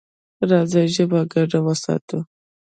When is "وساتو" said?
1.65-2.19